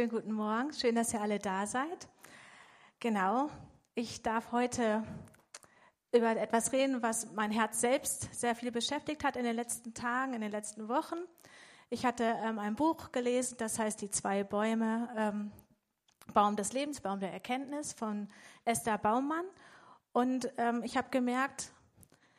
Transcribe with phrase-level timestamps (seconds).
[0.00, 2.08] Schönen guten Morgen, schön, dass ihr alle da seid.
[3.00, 3.50] Genau,
[3.94, 5.04] ich darf heute
[6.10, 10.32] über etwas reden, was mein Herz selbst sehr viel beschäftigt hat in den letzten Tagen,
[10.32, 11.16] in den letzten Wochen.
[11.90, 15.52] Ich hatte ähm, ein Buch gelesen, das heißt Die zwei Bäume, ähm,
[16.32, 18.28] Baum des Lebens, Baum der Erkenntnis von
[18.64, 19.44] Esther Baumann.
[20.12, 21.72] Und ähm, ich habe gemerkt,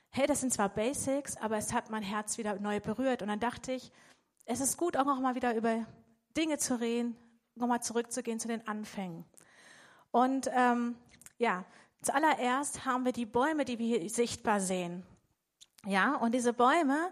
[0.10, 3.22] hey, das sind zwar Basics, aber es hat mein Herz wieder neu berührt.
[3.22, 3.92] Und dann dachte ich,
[4.46, 5.86] es ist gut, auch mal wieder über
[6.36, 7.16] Dinge zu reden,
[7.62, 9.24] nochmal zurückzugehen zu den Anfängen.
[10.12, 10.96] Und ähm,
[11.38, 11.64] ja,
[12.02, 15.04] zuallererst haben wir die Bäume, die wir hier sichtbar sehen.
[15.86, 17.12] Ja, und diese Bäume,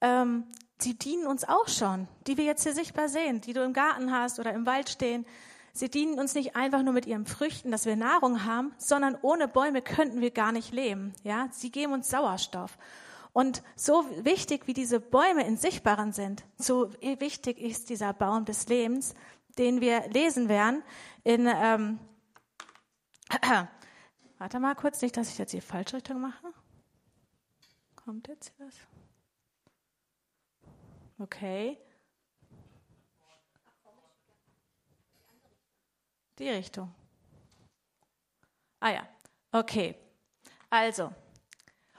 [0.00, 0.44] ähm,
[0.82, 4.12] die dienen uns auch schon, die wir jetzt hier sichtbar sehen, die du im Garten
[4.12, 5.24] hast oder im Wald stehen.
[5.72, 9.48] Sie dienen uns nicht einfach nur mit ihren Früchten, dass wir Nahrung haben, sondern ohne
[9.48, 11.14] Bäume könnten wir gar nicht leben.
[11.22, 12.78] Ja, sie geben uns Sauerstoff.
[13.32, 18.66] Und so wichtig wie diese Bäume in Sichtbaren sind, so wichtig ist dieser Baum des
[18.68, 19.14] Lebens,
[19.58, 20.82] den wir lesen werden
[21.24, 21.98] in, ähm,
[24.38, 26.52] warte mal kurz, nicht, dass ich jetzt die falsche Richtung mache.
[27.94, 28.74] Kommt jetzt was?
[31.18, 31.78] Okay.
[36.38, 36.94] Die Richtung.
[38.80, 39.08] Ah ja,
[39.52, 39.96] okay.
[40.68, 41.12] Also,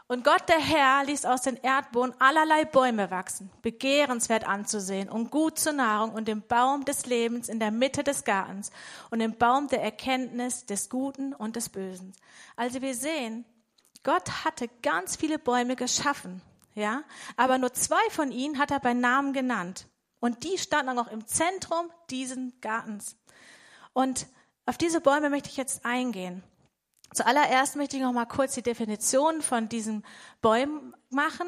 [0.08, 5.60] und Gott der Herr ließ aus den Erdboden allerlei Bäume wachsen, begehrenswert anzusehen und gut
[5.60, 8.72] zur Nahrung und den Baum des Lebens in der Mitte des Gartens
[9.10, 12.14] und den Baum der Erkenntnis des Guten und des Bösen.
[12.56, 13.44] Also wir sehen,
[14.04, 16.42] Gott hatte ganz viele Bäume geschaffen,
[16.74, 17.04] ja,
[17.36, 19.88] aber nur zwei von ihnen hat er bei Namen genannt.
[20.20, 23.18] Und die standen auch im Zentrum dieses Gartens.
[23.94, 24.28] Und
[24.66, 26.44] auf diese Bäume möchte ich jetzt eingehen.
[27.14, 30.06] Zuallererst möchte ich noch mal kurz die Definition von diesen
[30.42, 31.48] Bäumen machen.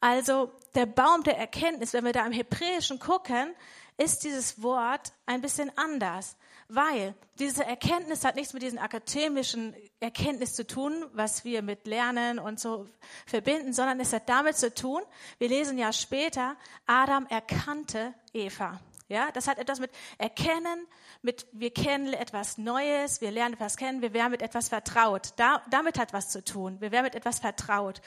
[0.00, 3.54] Also der Baum der Erkenntnis, wenn wir da im Hebräischen gucken,
[3.96, 6.36] ist dieses Wort ein bisschen anders,
[6.68, 12.38] weil diese Erkenntnis hat nichts mit diesen akademischen Erkenntnis zu tun, was wir mit Lernen
[12.38, 12.86] und so
[13.26, 15.02] verbinden, sondern es hat damit zu tun,
[15.38, 16.56] wir lesen ja später,
[16.86, 18.80] Adam erkannte Eva.
[19.08, 20.86] Ja, das hat etwas mit Erkennen,
[21.22, 25.32] mit wir kennen etwas Neues, wir lernen etwas kennen, wir werden mit etwas vertraut.
[25.36, 26.80] Da, damit hat was zu tun.
[26.80, 28.00] Wir werden mit etwas vertraut.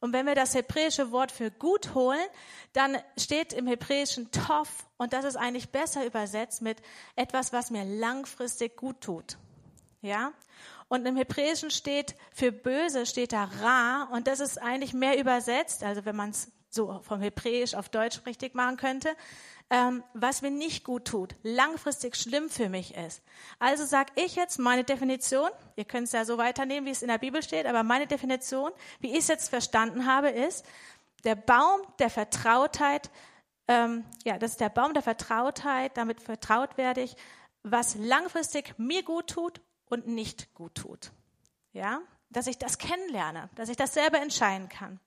[0.00, 2.26] Und wenn wir das hebräische Wort für gut holen,
[2.72, 6.78] dann steht im hebräischen Tov und das ist eigentlich besser übersetzt mit
[7.14, 9.38] etwas, was mir langfristig gut tut.
[10.00, 10.32] Ja?
[10.88, 15.84] Und im Hebräischen steht für böse steht da Ra und das ist eigentlich mehr übersetzt,
[15.84, 19.14] also wenn man es so vom Hebräisch auf Deutsch richtig machen könnte,
[19.72, 23.22] ähm, was mir nicht gut tut, langfristig schlimm für mich ist.
[23.58, 27.08] Also sage ich jetzt meine Definition, ihr könnt es ja so weiternehmen, wie es in
[27.08, 30.66] der Bibel steht, aber meine Definition, wie ich es jetzt verstanden habe, ist,
[31.24, 33.10] der Baum der Vertrautheit,
[33.66, 37.16] ähm, ja, das ist der Baum der Vertrautheit, damit vertraut werde ich,
[37.62, 41.12] was langfristig mir gut tut und nicht gut tut.
[41.72, 45.00] Ja, dass ich das kennenlerne, dass ich das selber entscheiden kann.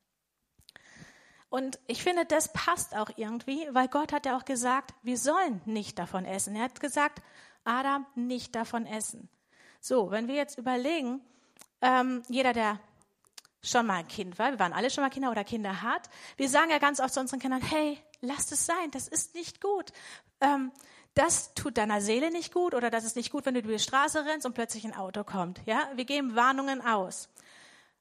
[1.50, 5.61] Und ich finde, das passt auch irgendwie, weil Gott hat ja auch gesagt, wir sollen
[5.66, 6.56] nicht davon essen.
[6.56, 7.22] Er hat gesagt,
[7.63, 9.29] Adam, nicht davon essen.
[9.79, 11.22] So, wenn wir jetzt überlegen,
[11.81, 12.79] ähm, jeder, der
[13.61, 16.50] schon mal ein Kind war, wir waren alle schon mal Kinder oder Kinder hat, wir
[16.50, 19.91] sagen ja ganz oft zu unseren Kindern, hey, lasst es sein, das ist nicht gut.
[20.41, 20.72] Ähm,
[21.13, 23.79] das tut deiner Seele nicht gut oder das ist nicht gut, wenn du über die
[23.79, 25.62] Straße rennst und plötzlich ein Auto kommt.
[25.66, 27.29] Ja, wir geben Warnungen aus.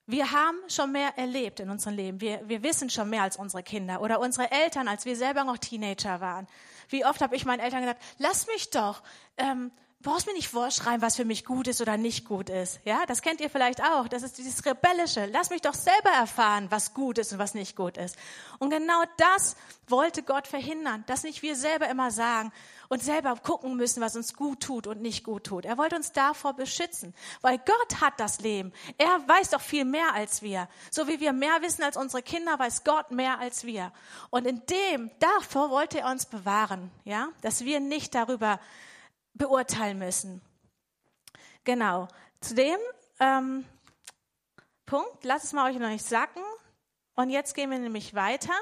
[0.07, 2.21] Wir haben schon mehr erlebt in unserem Leben.
[2.21, 5.57] Wir, wir wissen schon mehr als unsere Kinder oder unsere Eltern, als wir selber noch
[5.57, 6.47] Teenager waren.
[6.91, 9.03] Wie oft habe ich meinen Eltern gesagt, lass mich doch,
[9.39, 9.71] ähm,
[10.05, 12.79] brauchst mir nicht vorschreiben, was für mich gut ist oder nicht gut ist.
[12.85, 14.07] Ja, das kennt ihr vielleicht auch.
[14.07, 15.27] Das ist dieses Rebellische.
[15.33, 18.17] Lass mich doch selber erfahren, was gut ist und was nicht gut ist.
[18.59, 19.57] Und genau das
[19.89, 22.53] wollte Gott verhindern, dass nicht wir selber immer sagen
[22.89, 25.65] und selber gucken müssen, was uns gut tut und nicht gut tut.
[25.65, 28.73] Er wollte uns davor beschützen, weil Gott hat das Leben.
[28.99, 30.69] Er weiß doch viel mehr als wir.
[30.91, 33.91] So wie wir mehr wissen als unsere Kinder, weiß Gott mehr als wir.
[34.31, 38.61] Und in dem, davor wollte er uns bewahren, ja, dass wir nicht darüber
[39.34, 40.41] beurteilen müssen.
[41.64, 42.09] Genau.
[42.41, 42.79] Zu dem
[43.20, 43.64] ähm,
[44.87, 46.43] Punkt, lasst es mal euch noch nicht sacken.
[47.14, 48.55] Und jetzt gehen wir nämlich weiter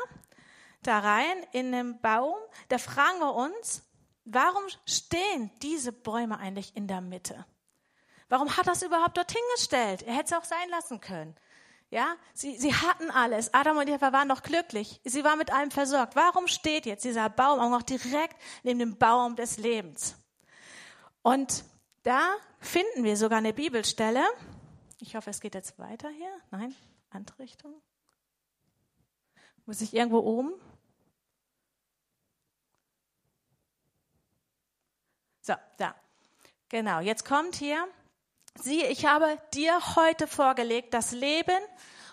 [0.83, 2.35] da rein in den Baum.
[2.69, 3.83] Da fragen wir uns,
[4.25, 7.47] warum stehen diese Bäume eigentlich in der Mitte?
[8.29, 10.03] Warum hat das überhaupt dorthin gestellt?
[10.03, 11.37] Er hätte es auch sein lassen können.
[11.91, 13.53] Ja, sie, sie hatten alles.
[13.53, 15.01] Adam und Eva waren noch glücklich.
[15.05, 16.17] Sie waren mit allem versorgt.
[16.17, 20.17] Warum steht jetzt dieser Baum auch noch direkt neben dem Baum des Lebens?
[21.23, 21.65] Und
[22.03, 24.25] da finden wir sogar eine Bibelstelle.
[24.99, 26.31] Ich hoffe, es geht jetzt weiter hier.
[26.51, 26.75] Nein,
[27.11, 27.81] andere Richtung.
[29.65, 30.53] Muss ich irgendwo oben?
[35.41, 35.95] So, da.
[36.69, 37.87] Genau, jetzt kommt hier,
[38.55, 41.59] siehe, ich habe dir heute vorgelegt das Leben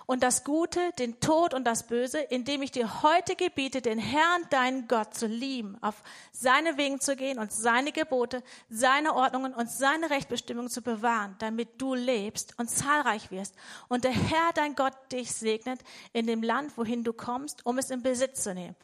[0.10, 4.42] und das Gute, den Tod und das Böse, indem ich dir heute gebiete, den Herrn,
[4.50, 6.02] deinen Gott zu lieben, auf
[6.32, 8.42] seine Wegen zu gehen und seine Gebote,
[8.72, 13.54] seine Ordnungen und seine Rechtbestimmungen zu bewahren, damit du lebst und zahlreich wirst.
[13.88, 15.80] Und der Herr, dein Gott, dich segnet
[16.12, 18.76] in dem Land, wohin du kommst, um es in Besitz zu nehmen.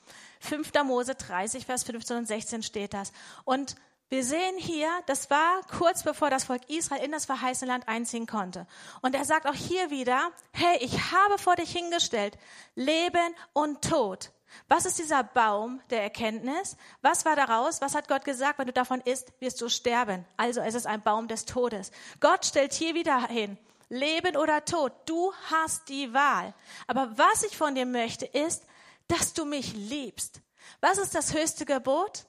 [0.42, 0.74] 5.
[0.84, 3.12] Mose 30, Vers 15 und 16 steht das.
[3.46, 3.78] Und
[4.10, 8.28] wir sehen hier, das war kurz bevor das Volk Israel in das verheißene Land einziehen
[8.28, 8.68] konnte.
[9.02, 12.38] Und er sagt auch hier wieder, hey, ich habe vor dich hingestellt
[12.76, 14.32] Leben und Tod.
[14.68, 16.78] Was ist dieser Baum der Erkenntnis?
[17.02, 17.82] Was war daraus?
[17.82, 18.60] Was hat Gott gesagt?
[18.60, 20.26] Wenn du davon isst, wirst du sterben.
[20.38, 21.92] Also es ist ein Baum des Todes.
[22.20, 23.58] Gott stellt hier wieder hin,
[23.90, 24.94] Leben oder Tod.
[25.08, 26.54] Du hast die Wahl.
[26.88, 28.66] Aber was ich von dir möchte, ist,
[29.08, 30.42] dass du mich liebst.
[30.80, 32.26] Was ist das höchste Gebot?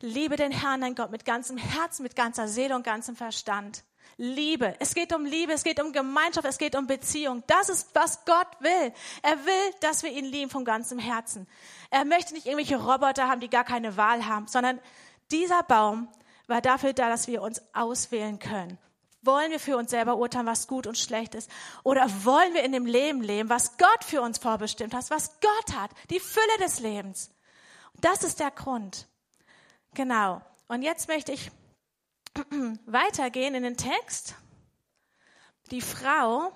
[0.00, 3.82] Liebe den Herrn, dein Gott, mit ganzem Herzen, mit ganzer Seele und ganzem Verstand.
[4.16, 4.74] Liebe.
[4.78, 7.42] Es geht um Liebe, es geht um Gemeinschaft, es geht um Beziehung.
[7.46, 8.92] Das ist, was Gott will.
[9.22, 11.48] Er will, dass wir ihn lieben von ganzem Herzen.
[11.90, 14.80] Er möchte nicht irgendwelche Roboter haben, die gar keine Wahl haben, sondern
[15.30, 16.08] dieser Baum
[16.46, 18.78] war dafür da, dass wir uns auswählen können.
[19.22, 21.50] Wollen wir für uns selber urteilen, was gut und schlecht ist?
[21.82, 25.76] Oder wollen wir in dem Leben leben, was Gott für uns vorbestimmt hat, was Gott
[25.76, 27.30] hat, die Fülle des Lebens?
[28.00, 29.08] Das ist der Grund.
[29.98, 30.40] Genau.
[30.68, 31.50] Und jetzt möchte ich
[32.86, 34.36] weitergehen in den Text.
[35.72, 36.52] Die Frau,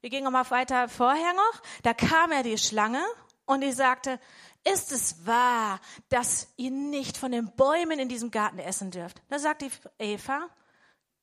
[0.00, 3.04] wir gehen mal weiter vorher noch, da kam er die Schlange
[3.44, 4.18] und die sagte,
[4.64, 5.78] ist es wahr,
[6.08, 9.20] dass ihr nicht von den Bäumen in diesem Garten essen dürft?
[9.28, 10.48] Da sagt die Eva,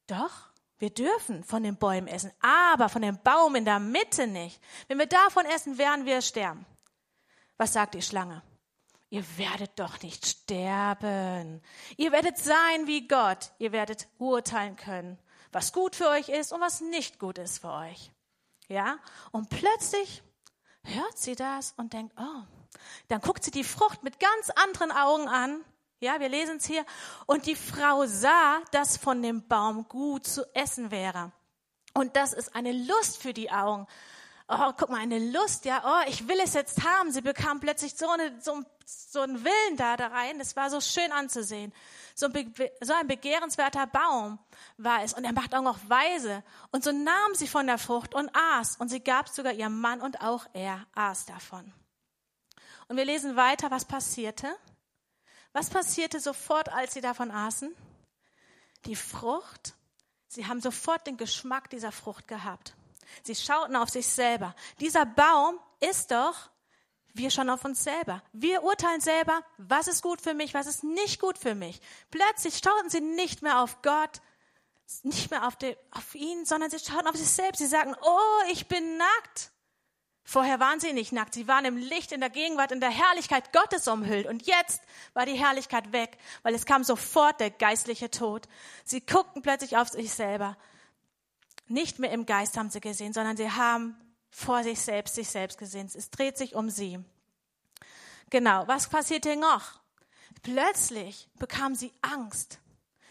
[0.06, 4.62] doch, wir dürfen von den Bäumen essen, aber von dem Baum in der Mitte nicht.
[4.88, 6.68] Wenn wir davon essen, werden wir sterben.
[7.58, 8.44] Was sagt die Schlange?
[9.10, 11.62] Ihr werdet doch nicht sterben.
[11.96, 13.52] Ihr werdet sein wie Gott.
[13.58, 15.18] Ihr werdet urteilen können,
[15.52, 18.12] was gut für euch ist und was nicht gut ist für euch.
[18.68, 18.98] Ja?
[19.32, 20.24] Und plötzlich
[20.84, 22.44] hört sie das und denkt, oh,
[23.08, 25.64] dann guckt sie die Frucht mit ganz anderen Augen an.
[26.00, 26.86] Ja, wir lesen es hier.
[27.26, 31.32] Und die Frau sah, dass von dem Baum gut zu essen wäre.
[31.94, 33.88] Und das ist eine Lust für die Augen
[34.48, 37.12] oh, guck mal, eine Lust, ja, oh, ich will es jetzt haben.
[37.12, 40.40] Sie bekam plötzlich so, eine, so, so einen Willen da, da rein.
[40.40, 41.74] Es war so schön anzusehen.
[42.16, 44.40] So ein, so ein begehrenswerter Baum
[44.78, 45.14] war es.
[45.14, 46.42] Und er macht auch noch weise.
[46.72, 48.78] Und so nahm sie von der Frucht und aß.
[48.78, 51.74] Und sie gab sogar ihrem Mann und auch er aß davon.
[52.88, 54.56] Und wir lesen weiter, was passierte.
[55.52, 57.76] Was passierte sofort, als sie davon aßen?
[58.86, 59.74] Die Frucht,
[60.30, 62.74] sie haben sofort den Geschmack dieser Frucht gehabt.
[63.24, 64.56] Sie schauten auf sich selber.
[64.80, 66.50] Dieser Baum ist doch
[67.18, 68.22] wir schon auf uns selber.
[68.34, 71.82] Wir urteilen selber, was ist gut für mich, was ist nicht gut für mich.
[72.12, 74.22] Plötzlich schauten sie nicht mehr auf Gott,
[75.04, 77.60] nicht mehr auf, die, auf ihn, sondern sie schauten auf sich selbst.
[77.60, 79.52] Sie sagten, oh, ich bin nackt.
[80.24, 81.34] Vorher waren sie nicht nackt.
[81.34, 84.28] Sie waren im Licht, in der Gegenwart, in der Herrlichkeit Gottes umhüllt.
[84.28, 84.82] Und jetzt
[85.14, 88.48] war die Herrlichkeit weg, weil es kam sofort der geistliche Tod.
[88.84, 90.58] Sie guckten plötzlich auf sich selber.
[91.68, 93.96] Nicht mehr im Geist haben sie gesehen, sondern sie haben
[94.38, 95.90] vor sich selbst sich selbst gesehen.
[95.92, 97.04] Es dreht sich um sie.
[98.30, 99.80] Genau, was passiert hier noch?
[100.44, 102.60] Plötzlich bekamen sie Angst.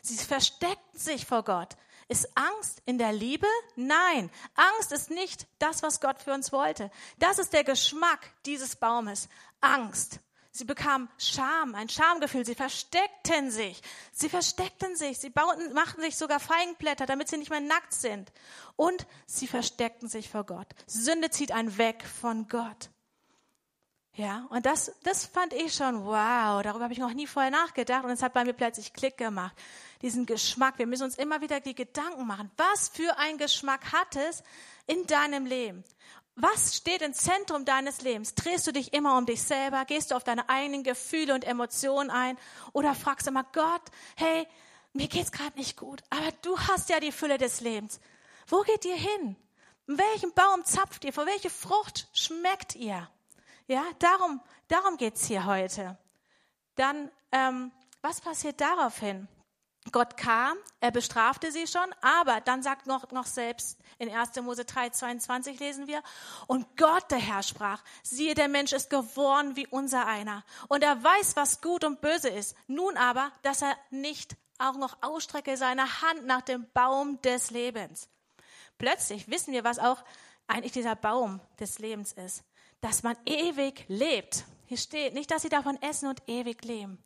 [0.02, 1.76] Sie versteckten sich vor Gott.
[2.06, 3.48] Ist Angst in der Liebe?
[3.74, 6.92] Nein, Angst ist nicht das, was Gott für uns wollte.
[7.18, 9.28] Das ist der Geschmack dieses Baumes.
[9.60, 10.20] Angst.
[10.56, 12.46] Sie bekamen Scham, ein Schamgefühl.
[12.46, 13.82] Sie versteckten sich.
[14.12, 15.18] Sie versteckten sich.
[15.18, 18.32] Sie bauten, machten sich sogar Feigenblätter, damit sie nicht mehr nackt sind.
[18.74, 20.68] Und sie versteckten sich vor Gott.
[20.86, 22.90] Sünde zieht einen weg von Gott.
[24.14, 28.02] Ja, und das, das fand ich schon, wow, darüber habe ich noch nie vorher nachgedacht
[28.02, 29.54] und es hat bei mir plötzlich Klick gemacht.
[30.00, 34.16] Diesen Geschmack, wir müssen uns immer wieder die Gedanken machen, was für ein Geschmack hat
[34.16, 34.42] es
[34.86, 35.84] in deinem Leben?
[36.38, 38.34] Was steht im Zentrum deines Lebens?
[38.34, 39.86] Drehst du dich immer um dich selber?
[39.86, 42.36] Gehst du auf deine eigenen Gefühle und Emotionen ein?
[42.74, 43.80] Oder fragst du mal Gott,
[44.16, 44.46] hey,
[44.92, 48.00] mir geht's gerade nicht gut, aber du hast ja die Fülle des Lebens.
[48.48, 49.36] Wo geht ihr hin?
[49.86, 51.12] In welchem Baum zapft ihr?
[51.14, 53.08] Vor welche Frucht schmeckt ihr?
[53.66, 55.96] Ja, darum, darum geht's hier heute.
[56.74, 59.26] Dann, ähm, was passiert daraufhin?
[59.92, 64.36] Gott kam, er bestrafte sie schon, aber dann sagt noch, noch selbst in 1.
[64.42, 66.02] Mose 3, 22 lesen wir,
[66.46, 71.02] und Gott der Herr sprach, siehe, der Mensch ist geworden wie unser einer, und er
[71.02, 72.56] weiß, was gut und böse ist.
[72.66, 78.08] Nun aber, dass er nicht auch noch ausstrecke seine Hand nach dem Baum des Lebens.
[78.78, 80.02] Plötzlich wissen wir, was auch
[80.46, 82.44] eigentlich dieser Baum des Lebens ist,
[82.80, 84.44] dass man ewig lebt.
[84.66, 87.02] Hier steht nicht, dass sie davon essen und ewig leben.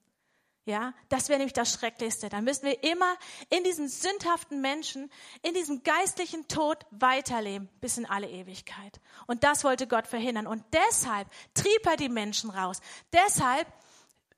[0.66, 2.28] Ja, das wäre nämlich das Schrecklichste.
[2.28, 3.16] Dann müssen wir immer
[3.48, 5.10] in diesem sündhaften Menschen,
[5.42, 9.00] in diesem geistlichen Tod weiterleben bis in alle Ewigkeit.
[9.26, 10.46] Und das wollte Gott verhindern.
[10.46, 12.80] Und deshalb trieb er die Menschen raus.
[13.12, 13.66] Deshalb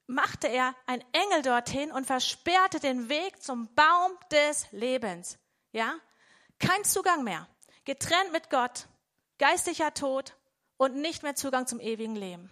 [0.07, 5.39] machte er einen Engel dorthin und versperrte den Weg zum Baum des Lebens.
[5.73, 5.97] Ja,
[6.59, 7.49] kein Zugang mehr.
[7.85, 8.87] Getrennt mit Gott,
[9.39, 10.37] geistlicher Tod
[10.77, 12.49] und nicht mehr Zugang zum ewigen Leben.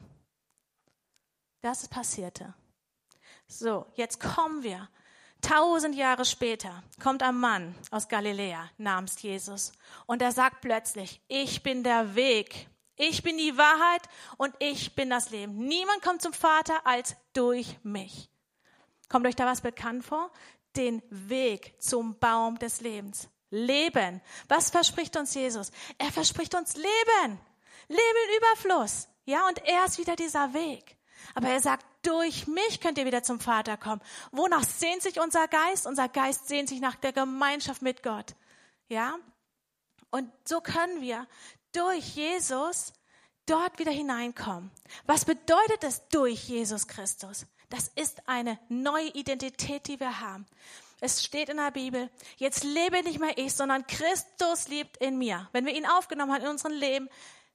[1.60, 2.54] Das passierte.
[3.52, 4.88] So, jetzt kommen wir.
[5.42, 9.72] Tausend Jahre später kommt ein Mann aus Galiläa namens Jesus
[10.06, 14.02] und er sagt plötzlich, ich bin der Weg, ich bin die Wahrheit
[14.36, 15.56] und ich bin das Leben.
[15.56, 18.30] Niemand kommt zum Vater als durch mich.
[19.08, 20.30] Kommt euch da was bekannt vor?
[20.76, 23.28] Den Weg zum Baum des Lebens.
[23.50, 24.20] Leben.
[24.46, 25.72] Was verspricht uns Jesus?
[25.98, 27.40] Er verspricht uns Leben.
[27.88, 29.08] Leben in Überfluss.
[29.24, 30.99] Ja, und er ist wieder dieser Weg.
[31.34, 34.00] Aber er sagt, durch mich könnt ihr wieder zum Vater kommen.
[34.32, 35.86] Wonach sehnt sich unser Geist?
[35.86, 38.34] Unser Geist sehnt sich nach der Gemeinschaft mit Gott.
[38.88, 39.16] Ja?
[40.10, 41.26] Und so können wir
[41.72, 42.92] durch Jesus
[43.46, 44.70] dort wieder hineinkommen.
[45.06, 47.46] Was bedeutet es durch Jesus Christus?
[47.68, 50.46] Das ist eine neue Identität, die wir haben.
[51.00, 55.48] Es steht in der Bibel, jetzt lebe nicht mehr ich, sondern Christus lebt in mir.
[55.52, 57.08] Wenn wir ihn aufgenommen haben in unserem Leben,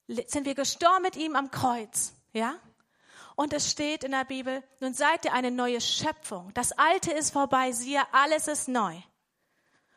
[0.08, 2.14] sind wir gestorben mit ihm am Kreuz.
[2.34, 2.56] Ja?
[3.36, 6.54] Und es steht in der Bibel, nun seid ihr eine neue Schöpfung.
[6.54, 8.96] Das Alte ist vorbei, siehe, alles ist neu.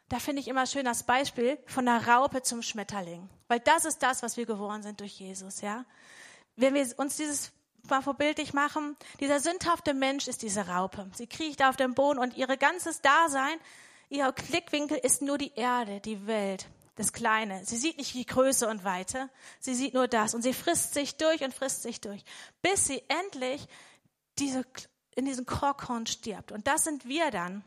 [0.09, 3.29] Da finde ich immer schön das Beispiel von der Raupe zum Schmetterling.
[3.47, 5.85] Weil das ist das, was wir geworden sind durch Jesus, ja.
[6.57, 7.53] Wenn wir uns dieses
[7.89, 11.11] mal vorbildlich machen, dieser sündhafte Mensch ist diese Raupe.
[11.15, 13.59] Sie kriecht auf dem Boden und ihr ganzes Dasein,
[14.09, 16.67] ihr Klickwinkel ist nur die Erde, die Welt
[16.99, 17.65] das Kleine.
[17.65, 20.35] Sie sieht nicht die Größe und Weite, sie sieht nur das.
[20.35, 22.25] Und sie frisst sich durch und frisst sich durch,
[22.61, 23.67] bis sie endlich
[24.39, 24.65] diese,
[25.15, 26.51] in diesem Korkhorn stirbt.
[26.53, 27.65] Und das sind wir dann,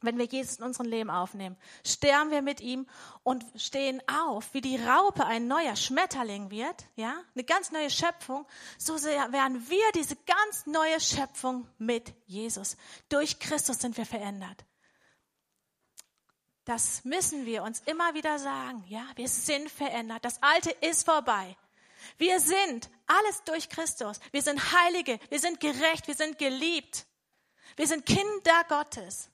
[0.00, 1.56] wenn wir Jesus in unserem Leben aufnehmen.
[1.86, 2.86] Sterben wir mit ihm
[3.22, 8.46] und stehen auf, wie die Raupe ein neuer Schmetterling wird, ja, eine ganz neue Schöpfung,
[8.78, 12.76] so werden wir diese ganz neue Schöpfung mit Jesus.
[13.08, 14.64] Durch Christus sind wir verändert.
[16.64, 18.84] Das müssen wir uns immer wieder sagen.
[18.88, 20.24] Ja, wir sind verändert.
[20.24, 21.56] Das Alte ist vorbei.
[22.18, 24.20] Wir sind alles durch Christus.
[24.30, 25.18] Wir sind Heilige.
[25.28, 26.06] Wir sind gerecht.
[26.06, 27.06] Wir sind geliebt.
[27.76, 29.28] Wir sind Kinder Gottes.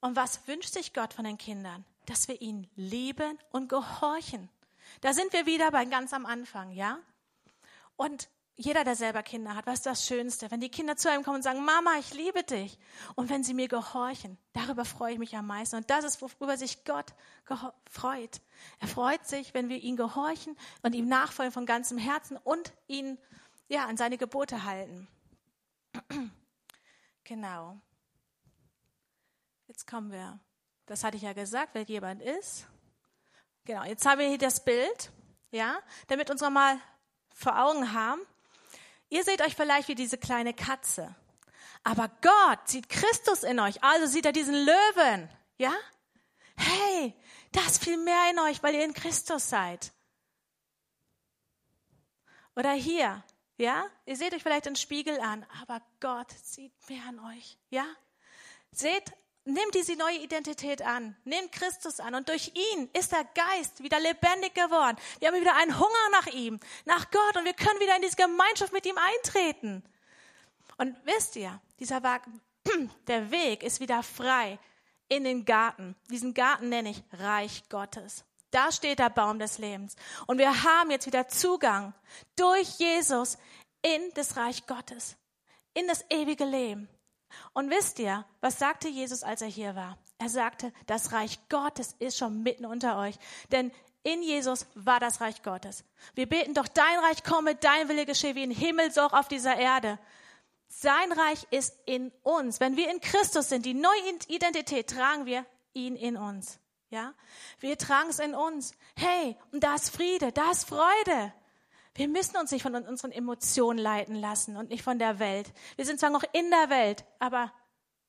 [0.00, 1.84] Und was wünscht sich Gott von den Kindern?
[2.06, 4.48] Dass wir ihn lieben und gehorchen.
[5.00, 6.98] Da sind wir wieder bei ganz am Anfang, ja?
[7.96, 8.28] Und
[8.60, 10.50] jeder, der selber Kinder hat, was ist das Schönste?
[10.50, 12.76] Wenn die Kinder zu einem kommen und sagen, Mama, ich liebe dich.
[13.14, 15.76] Und wenn sie mir gehorchen, darüber freue ich mich am meisten.
[15.76, 17.14] Und das ist, worüber sich Gott
[17.88, 18.40] freut.
[18.80, 23.16] Er freut sich, wenn wir ihn gehorchen und ihm nachfolgen von ganzem Herzen und ihn,
[23.68, 25.06] ja, an seine Gebote halten.
[27.22, 27.80] genau.
[29.68, 30.40] Jetzt kommen wir.
[30.86, 32.66] Das hatte ich ja gesagt, wer jemand ist.
[33.66, 33.84] Genau.
[33.84, 35.12] Jetzt haben wir hier das Bild,
[35.52, 36.80] ja, damit uns nochmal
[37.32, 38.20] vor Augen haben,
[39.10, 41.14] Ihr seht euch vielleicht wie diese kleine Katze.
[41.84, 45.30] Aber Gott sieht Christus in euch, also sieht er diesen Löwen.
[45.56, 45.72] Ja?
[46.56, 47.14] Hey,
[47.52, 49.92] da ist viel mehr in euch, weil ihr in Christus seid.
[52.56, 53.22] Oder hier,
[53.56, 53.86] ja?
[54.04, 57.56] Ihr seht euch vielleicht den Spiegel an, aber Gott sieht mehr an euch.
[57.70, 57.86] Ja?
[58.72, 59.12] Seht
[59.50, 61.16] Nimm diese neue Identität an.
[61.24, 62.14] Nimm Christus an.
[62.14, 64.98] Und durch ihn ist der Geist wieder lebendig geworden.
[65.20, 67.34] Wir haben wieder einen Hunger nach ihm, nach Gott.
[67.34, 69.82] Und wir können wieder in diese Gemeinschaft mit ihm eintreten.
[70.76, 72.20] Und wisst ihr, dieser Weg,
[73.06, 74.58] der Weg ist wieder frei
[75.08, 75.96] in den Garten.
[76.10, 78.26] Diesen Garten nenne ich Reich Gottes.
[78.50, 79.96] Da steht der Baum des Lebens.
[80.26, 81.94] Und wir haben jetzt wieder Zugang
[82.36, 83.38] durch Jesus
[83.80, 85.16] in das Reich Gottes,
[85.72, 86.86] in das ewige Leben.
[87.52, 89.98] Und wisst ihr, was sagte Jesus, als er hier war?
[90.18, 93.16] Er sagte, das Reich Gottes ist schon mitten unter euch.
[93.52, 93.70] Denn
[94.02, 95.84] in Jesus war das Reich Gottes.
[96.14, 99.28] Wir beten doch, dein Reich komme, dein Wille geschehe wie im Himmel, so auch auf
[99.28, 99.98] dieser Erde.
[100.68, 102.60] Sein Reich ist in uns.
[102.60, 106.58] Wenn wir in Christus sind, die neue Identität, tragen wir ihn in uns.
[106.90, 107.14] Ja?
[107.60, 108.72] Wir tragen es in uns.
[108.96, 111.32] Hey, und da ist Friede, da ist Freude.
[111.98, 115.52] Wir müssen uns nicht von unseren Emotionen leiten lassen und nicht von der Welt.
[115.74, 117.52] Wir sind zwar noch in der Welt, aber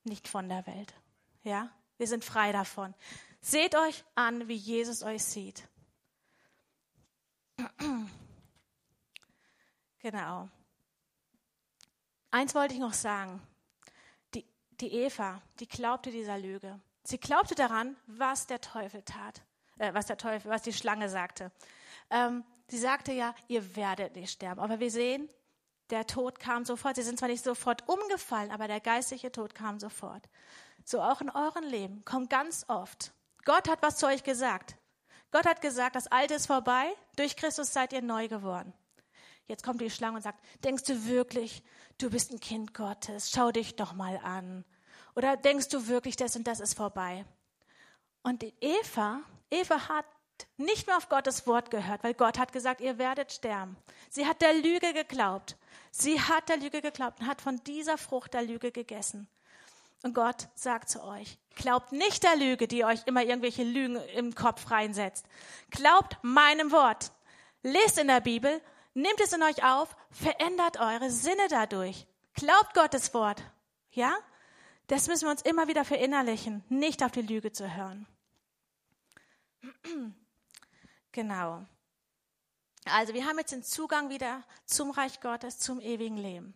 [0.04, 0.94] nicht von der Welt.
[1.42, 2.94] Ja, wir sind frei davon.
[3.42, 5.68] Seht euch an, wie Jesus euch sieht.
[10.02, 10.48] Genau.
[12.32, 13.42] Eins wollte ich noch sagen.
[14.34, 14.46] Die,
[14.80, 16.80] die Eva, die glaubte dieser Lüge.
[17.04, 19.42] Sie glaubte daran, was der Teufel tat,
[19.78, 21.52] äh, was der Teufel, was die Schlange sagte.
[22.10, 24.62] Ähm, Sie sagte ja, ihr werdet nicht sterben.
[24.62, 25.30] Aber wir sehen,
[25.90, 26.96] Der Tod kam sofort.
[26.96, 30.30] Sie sind zwar nicht sofort umgefallen, aber der geistliche Tod kam sofort.
[30.86, 33.12] So auch in eurem Leben kommt ganz oft.
[33.46, 34.76] Gott hat was zu euch gesagt.
[35.32, 38.74] Gott hat gesagt, das Alte ist vorbei, durch Christus seid ihr neu geworden.
[39.48, 41.64] Jetzt kommt die Schlange und sagt, denkst du wirklich,
[41.98, 43.32] du bist ein Kind Gottes?
[43.32, 44.64] Schau dich doch mal an.
[45.16, 47.26] Oder denkst du wirklich, das und das ist vorbei?
[48.22, 50.06] Und Eva, Eva hat
[50.58, 53.78] nicht mehr auf Gottes Wort gehört, weil Gott hat gesagt, ihr werdet sterben.
[54.10, 55.58] Sie hat der Lüge geglaubt.
[55.92, 59.28] Sie hat der Lüge geglaubt und hat von dieser Frucht der Lüge gegessen.
[60.04, 64.34] Und Gott sagt zu euch, glaubt nicht der Lüge, die euch immer irgendwelche Lügen im
[64.34, 65.26] Kopf reinsetzt.
[65.72, 67.12] Glaubt meinem Wort.
[67.64, 68.62] Lest in der Bibel
[68.94, 72.08] Nehmt es in euch auf, verändert eure Sinne dadurch.
[72.34, 73.42] Glaubt Gottes Wort.
[73.92, 74.14] Ja?
[74.88, 78.08] Das müssen wir uns immer wieder verinnerlichen, nicht auf die Lüge zu hören.
[81.20, 81.66] Genau.
[82.86, 86.54] Also wir haben jetzt den Zugang wieder zum Reich Gottes, zum ewigen Leben.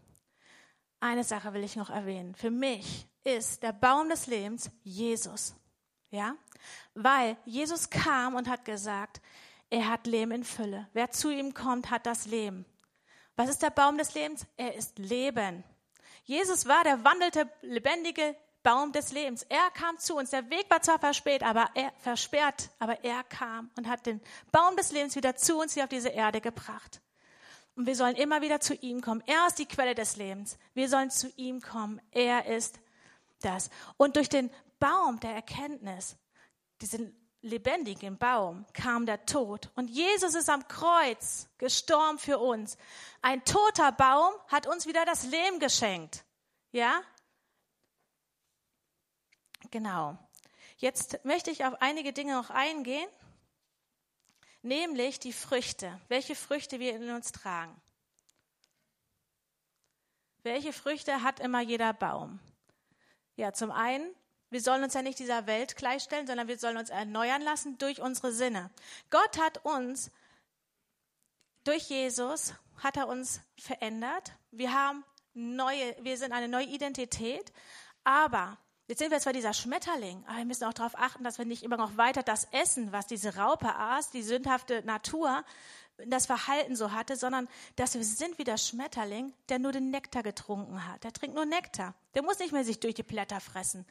[1.01, 2.34] Eine Sache will ich noch erwähnen.
[2.34, 5.53] Für mich ist der Baum des Lebens Jesus.
[6.12, 6.38] Ja?
[6.93, 9.20] Weil Jesus kam und hat gesagt,
[9.70, 10.88] er hat Leben in Fülle.
[10.93, 12.65] Wer zu ihm kommt, hat das Leben.
[13.36, 14.46] Was ist der Baum des Lebens?
[14.55, 15.65] Er ist Leben.
[16.24, 19.43] Jesus war der wandelte, lebendige Baum des Lebens.
[19.43, 20.32] Er kam zu uns.
[20.32, 24.75] Der Weg war zwar versperrt, aber er, versperrt, aber er kam und hat den Baum
[24.77, 27.01] des Lebens wieder zu uns hier auf diese Erde gebracht.
[27.75, 29.24] Und wir sollen immer wieder zu ihm kommen.
[29.25, 30.58] Er ist die Quelle des Lebens.
[30.74, 32.01] Wir sollen zu ihm kommen.
[32.12, 32.79] Er ist
[33.41, 33.70] das.
[33.98, 36.15] Und durch den Baum der Erkenntnis,
[36.82, 39.70] diesen lebendigen Baum kam der Tod.
[39.75, 42.77] Und Jesus ist am Kreuz gestorben für uns.
[43.22, 46.24] Ein toter Baum hat uns wieder das Leben geschenkt.
[46.72, 47.01] Ja?
[49.73, 50.15] Genau.
[50.77, 53.09] Jetzt möchte ich auf einige Dinge noch eingehen,
[54.61, 55.99] nämlich die Früchte.
[56.09, 57.75] Welche Früchte wir in uns tragen.
[60.43, 62.39] Welche Früchte hat immer jeder Baum?
[63.35, 64.13] Ja, zum einen
[64.51, 67.99] wir sollen uns ja nicht dieser Welt gleichstellen, sondern wir sollen uns erneuern lassen durch
[67.99, 68.69] unsere Sinne.
[69.09, 70.12] Gott hat uns,
[71.63, 74.33] durch Jesus, hat er uns verändert.
[74.51, 77.51] Wir haben neue, wir sind eine neue Identität.
[78.03, 81.46] Aber jetzt sind wir zwar dieser Schmetterling, aber wir müssen auch darauf achten, dass wir
[81.46, 85.43] nicht immer noch weiter das essen, was diese Raupe aß, die sündhafte Natur,
[86.08, 90.24] das Verhalten so hatte, sondern dass wir sind wie der Schmetterling, der nur den Nektar
[90.24, 91.04] getrunken hat.
[91.04, 91.93] Der trinkt nur Nektar.
[92.15, 93.86] Der muss nicht mehr sich durch die Blätter fressen.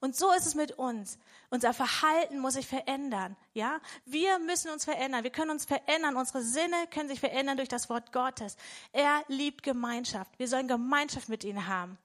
[0.00, 1.18] Und so ist es mit uns.
[1.50, 3.36] Unser Verhalten muss sich verändern.
[3.54, 5.24] Ja, wir müssen uns verändern.
[5.24, 6.16] Wir können uns verändern.
[6.16, 8.56] Unsere Sinne können sich verändern durch das Wort Gottes.
[8.92, 10.38] Er liebt Gemeinschaft.
[10.38, 11.98] Wir sollen Gemeinschaft mit ihm haben.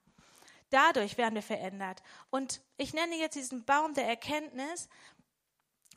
[0.74, 2.02] Dadurch werden wir verändert.
[2.30, 4.90] Und ich nenne jetzt diesen Baum der Erkenntnis,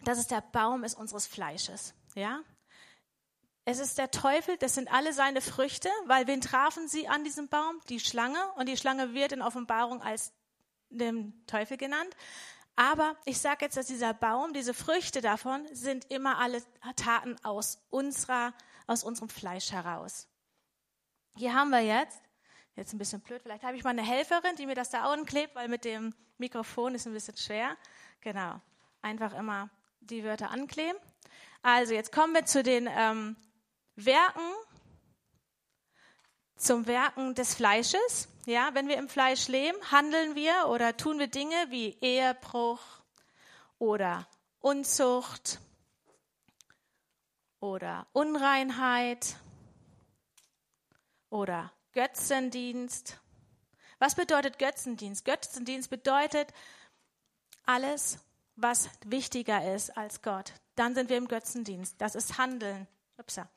[0.05, 1.95] dass es der Baum ist unseres Fleisches.
[2.15, 2.41] Ja,
[3.69, 7.49] es ist der Teufel, das sind alle seine Früchte, weil wen trafen sie an diesem
[7.49, 7.81] Baum?
[7.89, 8.39] Die Schlange.
[8.55, 10.33] Und die Schlange wird in Offenbarung als
[10.89, 12.17] dem Teufel genannt.
[12.77, 16.63] Aber ich sage jetzt, dass dieser Baum, diese Früchte davon, sind immer alle
[16.95, 18.55] Taten aus unserer,
[18.87, 20.29] aus unserem Fleisch heraus.
[21.37, 22.21] Hier haben wir jetzt,
[22.77, 25.55] jetzt ein bisschen blöd, vielleicht habe ich mal eine Helferin, die mir das da klebt,
[25.55, 27.77] weil mit dem Mikrofon ist ein bisschen schwer.
[28.21, 28.61] Genau.
[29.03, 30.99] Einfach immer die Wörter ankleben.
[31.63, 33.37] Also jetzt kommen wir zu den ähm,
[33.97, 34.43] Werken
[36.57, 38.29] zum Werken des Fleisches.
[38.47, 42.81] Ja, wenn wir im Fleisch leben, handeln wir oder tun wir Dinge wie Ehebruch
[43.79, 44.29] oder
[44.61, 45.61] Unzucht
[47.61, 49.37] oder Unreinheit
[51.31, 53.19] oder Götzendienst.
[53.99, 55.25] Was bedeutet Götzendienst?
[55.25, 56.53] Götzendienst bedeutet
[57.65, 58.19] alles,
[58.55, 60.53] was wichtiger ist als Gott.
[60.75, 61.95] Dann sind wir im Götzendienst.
[61.97, 62.87] Das ist Handeln.
[63.17, 63.49] Upsa.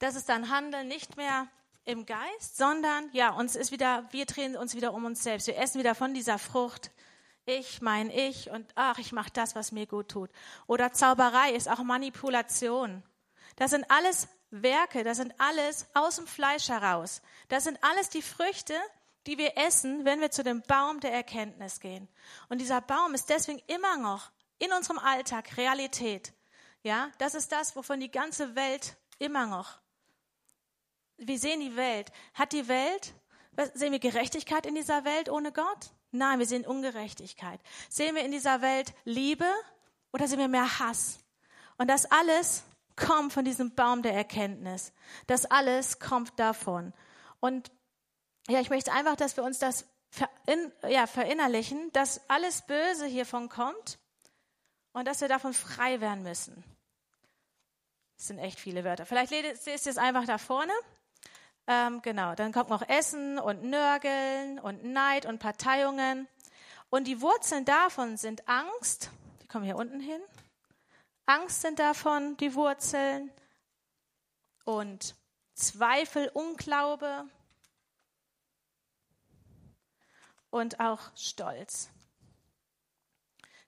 [0.00, 1.48] Das ist dann Handeln nicht mehr
[1.86, 5.46] im Geist, sondern ja, uns ist wieder, wir drehen uns wieder um uns selbst.
[5.46, 6.90] Wir essen wieder von dieser Frucht.
[7.46, 10.28] Ich, mein Ich und ach, ich mache das, was mir gut tut.
[10.66, 13.02] Oder Zauberei ist auch Manipulation.
[13.56, 17.22] Das sind alles Werke, das sind alles aus dem Fleisch heraus.
[17.48, 18.74] Das sind alles die Früchte,
[19.26, 22.08] die wir essen, wenn wir zu dem Baum der Erkenntnis gehen.
[22.48, 26.32] Und dieser Baum ist deswegen immer noch in unserem Alltag Realität.
[26.82, 29.78] Ja, das ist das, wovon die ganze Welt immer noch.
[31.18, 32.10] Wir sehen die Welt.
[32.34, 33.12] Hat die Welt,
[33.74, 35.90] sehen wir Gerechtigkeit in dieser Welt ohne Gott?
[36.10, 37.60] Nein, wir sehen Ungerechtigkeit.
[37.90, 39.50] Sehen wir in dieser Welt Liebe
[40.12, 41.18] oder sehen wir mehr Hass?
[41.76, 42.62] Und das alles
[42.98, 44.92] kommt von diesem Baum der Erkenntnis.
[45.26, 46.92] Das alles kommt davon.
[47.40, 47.70] Und
[48.48, 53.48] ja, ich möchte einfach, dass wir uns das verin, ja, verinnerlichen, dass alles Böse hiervon
[53.48, 53.98] kommt
[54.92, 56.64] und dass wir davon frei werden müssen.
[58.16, 59.06] Das sind echt viele Wörter.
[59.06, 60.72] Vielleicht lest ihr es einfach da vorne.
[61.68, 66.26] Ähm, genau, dann kommt noch Essen und Nörgeln und Neid und Parteiungen.
[66.90, 69.10] Und die Wurzeln davon sind Angst.
[69.42, 70.20] Die kommen hier unten hin.
[71.28, 73.30] Angst sind davon die Wurzeln.
[74.64, 75.14] Und
[75.54, 77.28] Zweifel, Unglaube
[80.50, 81.90] und auch Stolz.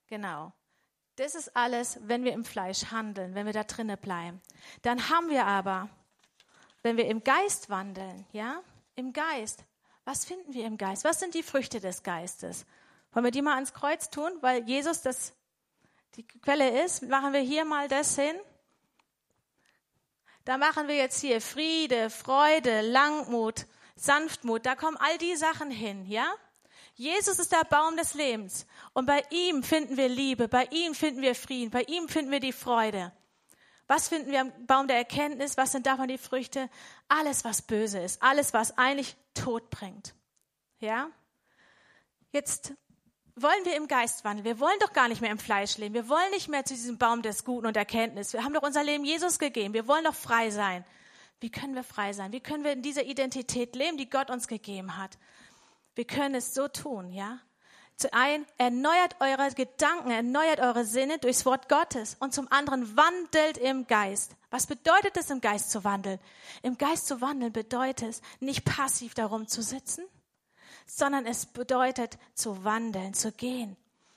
[0.07, 0.53] Genau.
[1.17, 4.41] Das ist alles, wenn wir im Fleisch handeln, wenn wir da drinnen bleiben.
[4.83, 5.91] Dann haben wir aber,
[6.83, 8.63] wenn wir im Geist wandeln, ja,
[8.95, 9.65] im Geist,
[10.05, 11.05] was finden wir im Geist?
[11.05, 12.65] Was sind die Früchte des Geistes?
[13.13, 15.35] Wollen wir die mal ans Kreuz tun, weil Jesus das
[16.17, 17.03] die Quelle ist?
[17.03, 18.37] Machen wir hier mal das hin.
[20.45, 24.67] Da machen wir jetzt hier Friede, Freude, Langmut, Sanftmut.
[24.67, 26.33] Da kommen all die Sachen hin, ja?
[26.95, 31.23] Jesus ist der Baum des Lebens und bei ihm finden wir Liebe, bei ihm finden
[31.23, 33.13] wir Frieden, bei ihm finden wir die Freude.
[33.87, 35.57] Was finden wir am Baum der Erkenntnis?
[35.57, 36.69] Was sind davon die Früchte?
[37.09, 40.15] Alles, was böse ist, alles, was eigentlich Tod bringt.
[40.79, 41.11] Ja?
[42.33, 42.75] Jetzt
[43.37, 44.45] wollen wir im Geist wandeln.
[44.45, 45.95] Wir wollen doch gar nicht mehr im Fleisch leben.
[45.95, 48.33] Wir wollen nicht mehr zu diesem Baum des Guten und Erkenntnis.
[48.33, 49.75] Wir haben doch unser Leben Jesus gegeben.
[49.75, 50.85] Wir wollen doch frei sein.
[51.41, 52.33] Wie können wir frei sein?
[52.33, 55.19] Wie können wir in dieser Identität leben, die Gott uns gegeben hat?
[55.95, 57.41] Wir können es so tun, ja?
[57.97, 63.59] Zu einem, erneuert eure Gedanken, erneuert eure Sinne durchs Wort Gottes und zum anderen wandelt
[63.59, 64.37] im Geist.
[64.51, 66.19] Was bedeutet es, im Geist zu wandeln?
[66.63, 70.03] Im Geist zu wandeln bedeutet es, nicht passiv darum zu sitzen,
[70.97, 73.77] sondern es bedeutet zu wandeln, zu gehen.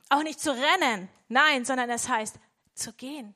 [0.09, 2.36] Auch nicht zu rennen, nein, sondern es heißt
[2.75, 3.36] zu gehen.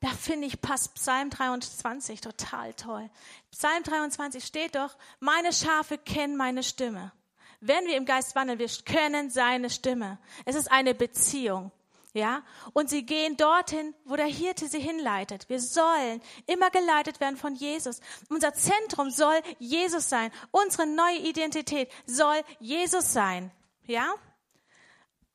[0.00, 3.10] Da finde ich passt Psalm 23 total toll.
[3.50, 7.12] Psalm 23 steht doch, meine Schafe kennen meine Stimme.
[7.60, 10.18] Wenn wir im Geist wandeln, wir können seine Stimme.
[10.46, 11.70] Es ist eine Beziehung.
[12.12, 12.42] Ja,
[12.72, 15.48] und sie gehen dorthin, wo der Hirte sie hinleitet.
[15.48, 18.00] Wir sollen immer geleitet werden von Jesus.
[18.28, 20.32] Unser Zentrum soll Jesus sein.
[20.50, 23.52] Unsere neue Identität soll Jesus sein.
[23.86, 24.12] Ja?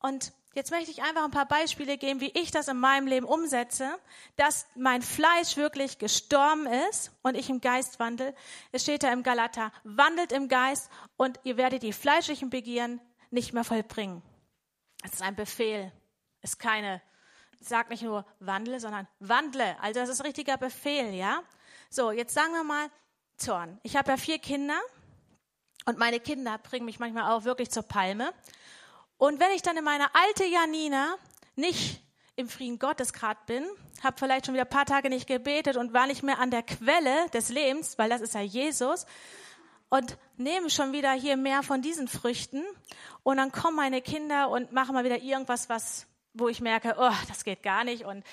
[0.00, 3.26] Und Jetzt möchte ich einfach ein paar Beispiele geben, wie ich das in meinem Leben
[3.26, 3.90] umsetze,
[4.36, 8.34] dass mein Fleisch wirklich gestorben ist und ich im Geist wandel.
[8.72, 13.52] Es steht da im Galater, wandelt im Geist und ihr werdet die fleischlichen Begieren nicht
[13.52, 14.22] mehr vollbringen.
[15.02, 15.92] Das ist ein Befehl.
[16.46, 17.02] Ist keine,
[17.60, 19.76] sag nicht nur wandle, sondern wandle.
[19.80, 21.42] Also das ist ein richtiger Befehl, ja?
[21.90, 22.88] So, jetzt sagen wir mal
[23.36, 23.80] Zorn.
[23.82, 24.78] Ich habe ja vier Kinder
[25.86, 28.32] und meine Kinder bringen mich manchmal auch wirklich zur Palme.
[29.18, 31.16] Und wenn ich dann in meiner alte Janina
[31.56, 32.00] nicht
[32.36, 33.66] im Frieden Gottes gerade bin,
[34.04, 36.62] habe vielleicht schon wieder ein paar Tage nicht gebetet und war nicht mehr an der
[36.62, 39.04] Quelle des Lebens, weil das ist ja Jesus,
[39.88, 42.64] und nehme schon wieder hier mehr von diesen Früchten
[43.22, 46.06] und dann kommen meine Kinder und machen mal wieder irgendwas, was,
[46.38, 48.24] wo ich merke, oh, das geht gar nicht und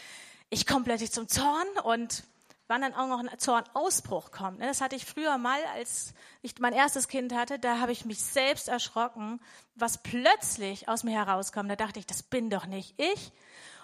[0.50, 2.24] ich komme plötzlich zum Zorn und
[2.68, 4.60] wann dann auch noch ein Zornausbruch kommt.
[4.60, 4.68] Ne?
[4.68, 8.20] Das hatte ich früher mal, als ich mein erstes Kind hatte, da habe ich mich
[8.20, 9.40] selbst erschrocken,
[9.76, 11.70] was plötzlich aus mir herauskommt.
[11.70, 13.32] Da dachte ich, das bin doch nicht ich.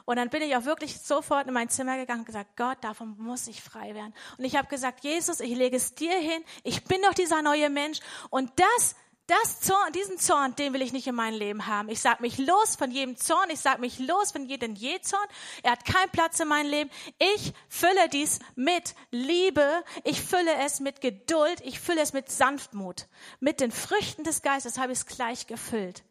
[0.06, 3.16] Und dann bin ich auch wirklich sofort in mein Zimmer gegangen und gesagt, Gott, davon
[3.20, 4.14] muss ich frei werden.
[4.38, 6.44] Und ich habe gesagt, Jesus, ich lege es dir hin.
[6.64, 8.00] Ich bin doch dieser neue Mensch.
[8.32, 8.96] Und das
[9.30, 11.90] das Zorn, diesen Zorn, den will ich nicht in meinem Leben haben.
[11.90, 13.50] Ich sag mich los von jedem Zorn.
[13.52, 15.28] Ich sag mich los von jedem Jezorn.
[15.62, 16.90] Er hat keinen Platz in meinem Leben.
[17.36, 19.84] Ich fülle dies mit Liebe.
[20.04, 21.62] Ich fülle es mit Geduld.
[21.62, 23.08] Ich fülle es mit Sanftmut.
[23.40, 26.04] Mit den Früchten des Geistes habe ich es gleich gefüllt.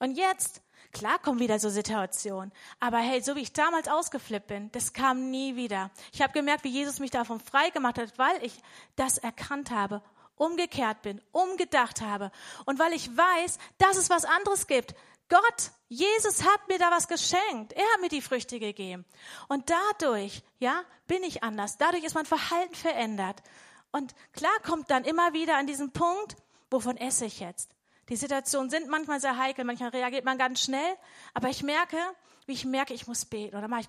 [0.00, 0.60] Und jetzt,
[0.92, 2.52] klar kommen wieder so Situationen.
[2.80, 5.90] Aber hey, so wie ich damals ausgeflippt bin, das kam nie wieder.
[6.12, 8.54] Ich habe gemerkt, wie Jesus mich davon frei gemacht hat, weil ich
[8.96, 10.02] das erkannt habe
[10.36, 12.30] umgekehrt bin, umgedacht habe
[12.64, 14.94] und weil ich weiß, dass es was anderes gibt.
[15.28, 17.72] Gott, Jesus hat mir da was geschenkt.
[17.72, 19.04] Er hat mir die Früchte gegeben.
[19.48, 21.78] Und dadurch, ja, bin ich anders.
[21.78, 23.42] Dadurch ist mein Verhalten verändert.
[23.90, 26.36] Und klar kommt dann immer wieder an diesen Punkt,
[26.70, 27.70] wovon esse ich jetzt?
[28.08, 30.96] Die Situationen sind manchmal sehr heikel, manchmal reagiert man ganz schnell,
[31.34, 31.98] aber ich merke,
[32.46, 33.56] wie ich merke, ich muss beten.
[33.56, 33.88] Oder mache ich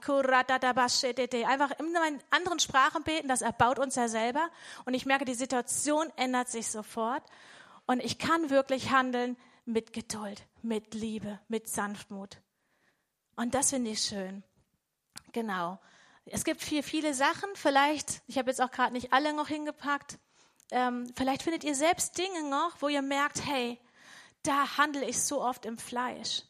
[1.48, 4.50] einfach in meinen anderen Sprachen beten, das erbaut uns ja selber.
[4.86, 7.24] Und ich merke, die Situation ändert sich sofort.
[7.86, 12.38] Und ich kann wirklich handeln mit Geduld, mit Liebe, mit Sanftmut.
[13.36, 14.44] Und das finde ich schön.
[15.32, 15.80] Genau.
[16.26, 17.50] Es gibt viel, viele Sachen.
[17.54, 20.18] Vielleicht, ich habe jetzt auch gerade nicht alle noch hingepackt.
[20.72, 23.80] Ähm, vielleicht findet ihr selbst Dinge noch, wo ihr merkt, hey,
[24.44, 26.44] da handle ich so oft im Fleisch.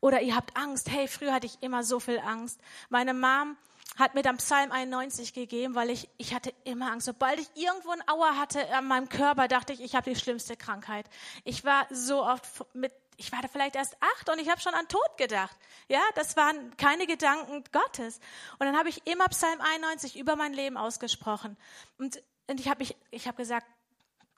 [0.00, 0.90] Oder ihr habt Angst.
[0.90, 2.60] Hey, früher hatte ich immer so viel Angst.
[2.88, 3.56] Meine Mom
[3.96, 7.06] hat mir dann Psalm 91 gegeben, weil ich, ich hatte immer Angst.
[7.06, 10.56] Sobald ich irgendwo ein Auer hatte an meinem Körper, dachte ich, ich habe die schlimmste
[10.56, 11.06] Krankheit.
[11.44, 12.44] Ich war so oft
[12.74, 15.56] mit, ich war da vielleicht erst acht und ich habe schon an Tod gedacht.
[15.88, 18.20] Ja, das waren keine Gedanken Gottes.
[18.58, 21.56] Und dann habe ich immer Psalm 91 über mein Leben ausgesprochen.
[21.98, 23.66] Und, und ich habe mich, ich habe gesagt,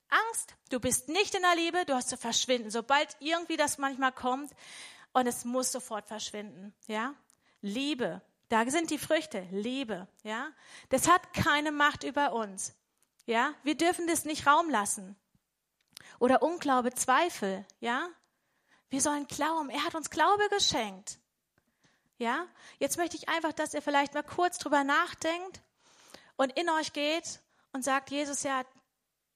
[0.09, 2.71] Angst, du bist nicht in der Liebe, du hast zu verschwinden.
[2.71, 4.53] Sobald irgendwie das manchmal kommt
[5.13, 7.15] und es muss sofort verschwinden, ja?
[7.61, 10.49] Liebe, da sind die Früchte, Liebe, ja?
[10.89, 12.75] Das hat keine Macht über uns.
[13.27, 13.55] Ja?
[13.63, 15.17] Wir dürfen das nicht Raum lassen.
[16.19, 18.09] Oder Unglaube, Zweifel, ja?
[18.91, 21.19] Wir sollen glauben, er hat uns Glaube geschenkt.
[22.17, 22.47] Ja?
[22.79, 25.61] Jetzt möchte ich einfach, dass ihr vielleicht mal kurz drüber nachdenkt
[26.37, 27.41] und in euch geht
[27.73, 28.65] und sagt, Jesus, ja,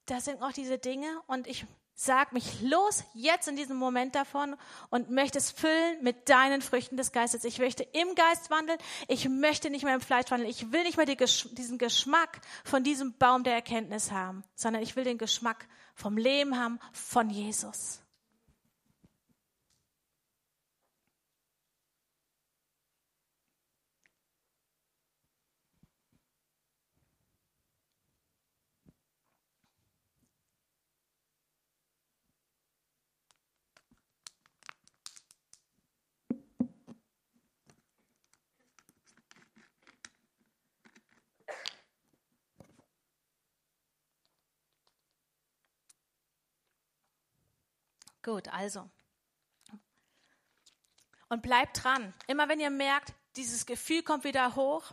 [0.06, 4.57] das sind auch diese Dinge und ich sag mich los jetzt in diesem Moment davon
[4.90, 7.44] und möchte es füllen mit deinen Früchten des Geistes.
[7.44, 8.78] Ich möchte im Geist wandeln.
[9.09, 10.50] Ich möchte nicht mehr im Fleisch wandeln.
[10.50, 15.05] Ich will nicht mehr diesen Geschmack von diesem Baum der Erkenntnis haben, sondern ich will
[15.05, 18.02] den Geschmack vom Leben haben, von Jesus.
[48.22, 48.88] Gut, also.
[51.28, 52.14] Und bleibt dran.
[52.26, 54.92] Immer wenn ihr merkt, dieses Gefühl kommt wieder hoch,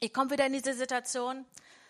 [0.00, 1.44] ihr kommt wieder in diese Situation,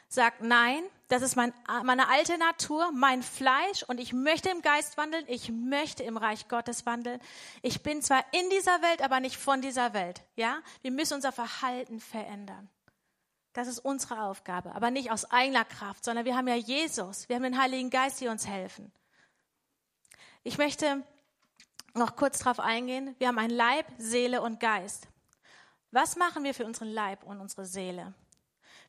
[0.08, 1.52] sagt nein, das ist mein,
[1.84, 6.48] meine alte Natur, mein Fleisch und ich möchte im Geist wandeln, ich möchte im Reich
[6.48, 7.20] Gottes wandeln.
[7.62, 10.22] Ich bin zwar in dieser Welt, aber nicht von dieser Welt.
[10.36, 12.68] Ja, wir müssen unser Verhalten verändern.
[13.52, 17.36] Das ist unsere Aufgabe, aber nicht aus eigener Kraft, sondern wir haben ja Jesus, wir
[17.36, 18.92] haben den Heiligen Geist, die uns helfen.
[20.46, 21.02] Ich möchte
[21.94, 23.16] noch kurz darauf eingehen.
[23.18, 25.08] Wir haben ein Leib, Seele und Geist.
[25.90, 28.14] Was machen wir für unseren Leib und unsere Seele?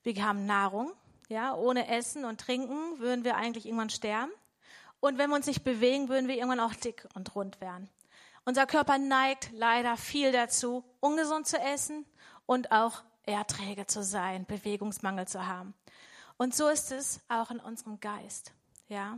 [0.03, 0.93] Wir haben Nahrung.
[1.29, 4.31] Ja, ohne Essen und Trinken würden wir eigentlich irgendwann sterben.
[4.99, 7.89] Und wenn wir uns nicht bewegen, würden wir irgendwann auch dick und rund werden.
[8.45, 12.05] Unser Körper neigt leider viel dazu, ungesund zu essen
[12.45, 15.73] und auch eher träge zu sein, Bewegungsmangel zu haben.
[16.37, 18.53] Und so ist es auch in unserem Geist.
[18.89, 19.17] Ja,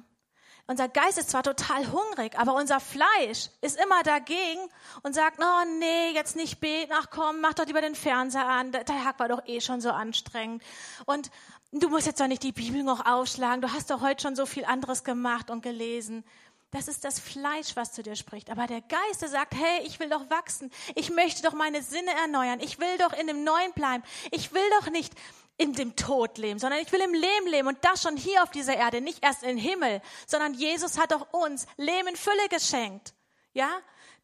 [0.69, 4.61] unser Geist ist zwar total hungrig, aber unser Fleisch ist immer dagegen
[5.01, 8.71] und sagt, oh nee, jetzt nicht beten, ach komm, mach doch lieber den Fernseher an,
[8.71, 10.61] der Tag war doch eh schon so anstrengend.
[11.05, 11.31] Und
[11.71, 14.45] du musst jetzt doch nicht die Bibel noch aufschlagen, du hast doch heute schon so
[14.45, 16.23] viel anderes gemacht und gelesen.
[16.69, 18.51] Das ist das Fleisch, was zu dir spricht.
[18.51, 20.69] Aber der Geist, der sagt, hey, ich will doch wachsen.
[20.93, 22.59] Ich möchte doch meine Sinne erneuern.
[22.59, 24.03] Ich will doch in dem Neuen bleiben.
[24.29, 25.15] Ich will doch nicht
[25.59, 28.49] in dem Tod leben, sondern ich will im Leben leben und das schon hier auf
[28.49, 33.13] dieser Erde, nicht erst im Himmel, sondern Jesus hat auch uns Leben in Fülle geschenkt.
[33.53, 33.69] Ja?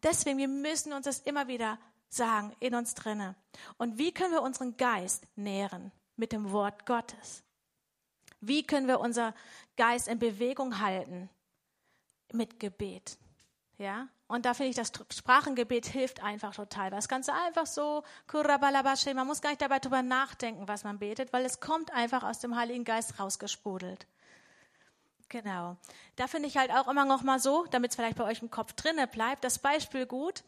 [0.01, 3.35] Deswegen, wir müssen uns das immer wieder sagen, in uns drinne.
[3.77, 5.91] Und wie können wir unseren Geist nähren?
[6.15, 7.43] Mit dem Wort Gottes.
[8.39, 9.35] Wie können wir unser
[9.75, 11.29] Geist in Bewegung halten?
[12.31, 13.17] Mit Gebet.
[13.77, 14.07] Ja?
[14.27, 16.89] Und da finde ich, das Sprachengebet hilft einfach total.
[16.89, 21.45] Das Ganze einfach so, man muss gar nicht dabei drüber nachdenken, was man betet, weil
[21.45, 24.07] es kommt einfach aus dem Heiligen Geist rausgesprudelt.
[25.29, 25.77] Genau.
[26.15, 28.49] Da finde ich halt auch immer noch mal so, damit es vielleicht bei euch im
[28.49, 30.43] Kopf drinne bleibt, das Beispiel gut,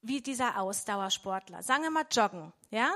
[0.00, 1.62] wie dieser Ausdauersportler.
[1.62, 2.88] Sagen wir mal joggen, ja?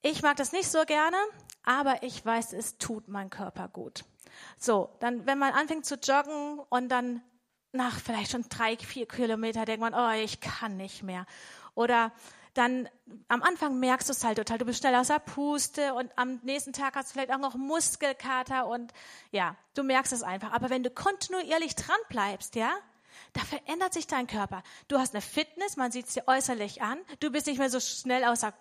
[0.00, 1.18] Ich mag das nicht so gerne,
[1.64, 4.04] aber ich weiß, es tut mein Körper gut.
[4.58, 7.22] So, dann, wenn man anfängt zu joggen und dann
[7.72, 11.26] nach vielleicht schon drei, vier Kilometer denkt man, oh, ich kann nicht mehr.
[11.74, 12.12] Oder
[12.54, 12.88] dann
[13.28, 16.40] am Anfang merkst du es halt total, du bist schnell aus der Puste und am
[16.42, 18.92] nächsten Tag hast du vielleicht auch noch Muskelkater und
[19.30, 20.52] ja, du merkst es einfach.
[20.52, 22.72] Aber wenn du kontinuierlich dran bleibst, ja,
[23.32, 24.62] da verändert sich dein Körper.
[24.88, 26.98] Du hast eine Fitness, man sieht es dir äußerlich an.
[27.20, 28.54] Du bist nicht mehr so schnell aus der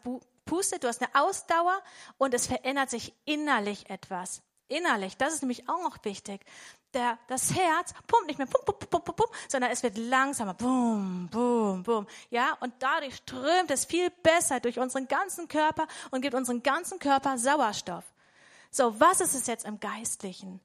[0.45, 1.81] Puste, du hast eine Ausdauer
[2.17, 4.43] und es verändert sich innerlich etwas.
[4.67, 6.45] Innerlich, das ist nämlich auch noch wichtig
[6.93, 10.53] der, das Herz pumpt nicht mehr pum, pum, pum, pum, pum, sondern es wird langsamer.
[10.53, 12.07] Bum, bum, bum.
[12.29, 16.99] Ja, und dadurch strömt es viel besser durch unseren ganzen Körper und gibt unseren ganzen
[16.99, 18.03] Körper Sauerstoff.
[18.71, 20.59] So, was ist es jetzt im Geistlichen?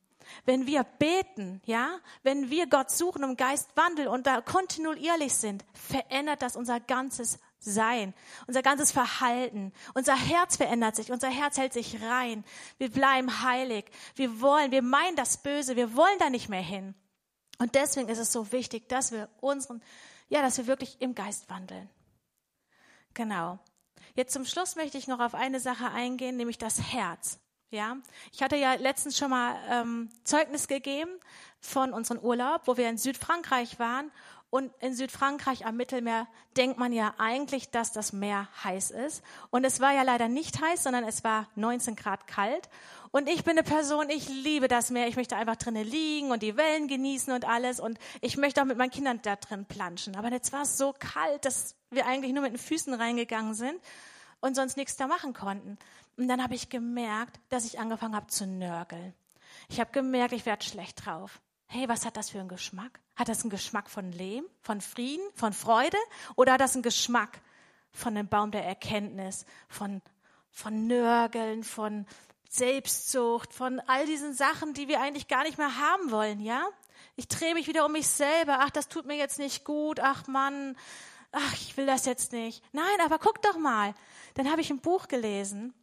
[0.44, 5.64] Wenn wir beten, ja, wenn wir Gott suchen im Geist wandeln und da kontinuierlich sind,
[5.72, 8.14] verändert das unser ganzes sein,
[8.46, 9.72] unser ganzes Verhalten.
[9.94, 12.44] Unser Herz verändert sich, unser Herz hält sich rein.
[12.78, 13.86] Wir bleiben heilig.
[14.14, 16.94] Wir wollen, wir meinen das Böse, wir wollen da nicht mehr hin.
[17.58, 19.82] Und deswegen ist es so wichtig, dass wir unseren,
[20.28, 21.88] ja, dass wir wirklich im Geist wandeln.
[23.14, 23.58] Genau.
[24.14, 27.38] Jetzt zum Schluss möchte ich noch auf eine Sache eingehen, nämlich das Herz.
[27.70, 27.96] Ja,
[28.32, 31.10] ich hatte ja letztens schon mal ähm, Zeugnis gegeben
[31.58, 34.12] von unserem Urlaub, wo wir in Südfrankreich waren
[34.54, 39.24] Und in Südfrankreich am Mittelmeer denkt man ja eigentlich, dass das Meer heiß ist.
[39.50, 42.68] Und es war ja leider nicht heiß, sondern es war 19 Grad kalt.
[43.10, 45.08] Und ich bin eine Person, ich liebe das Meer.
[45.08, 47.80] Ich möchte einfach drinnen liegen und die Wellen genießen und alles.
[47.80, 50.14] Und ich möchte auch mit meinen Kindern da drin planschen.
[50.14, 53.80] Aber jetzt war es so kalt, dass wir eigentlich nur mit den Füßen reingegangen sind
[54.38, 55.78] und sonst nichts da machen konnten.
[56.16, 59.14] Und dann habe ich gemerkt, dass ich angefangen habe zu nörgeln.
[59.68, 61.40] Ich habe gemerkt, ich werde schlecht drauf.
[61.76, 63.00] Hey, was hat das für einen Geschmack?
[63.16, 65.98] Hat das einen Geschmack von Lehm, von Frieden, von Freude?
[66.36, 67.40] Oder hat das einen Geschmack
[67.90, 70.00] von dem Baum der Erkenntnis, von,
[70.52, 72.06] von Nörgeln, von
[72.48, 76.64] Selbstsucht, von all diesen Sachen, die wir eigentlich gar nicht mehr haben wollen, ja?
[77.16, 78.58] Ich drehe mich wieder um mich selber.
[78.60, 79.98] Ach, das tut mir jetzt nicht gut.
[79.98, 80.76] Ach Mann,
[81.32, 82.62] ach, ich will das jetzt nicht.
[82.72, 83.94] Nein, aber guck doch mal.
[84.34, 85.74] Dann habe ich ein Buch gelesen